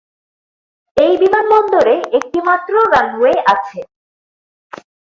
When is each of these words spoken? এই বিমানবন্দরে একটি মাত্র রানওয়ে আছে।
এই 0.97 1.13
বিমানবন্দরে 1.17 1.95
একটি 2.17 2.39
মাত্র 2.47 2.73
রানওয়ে 2.93 3.33
আছে। 3.53 3.79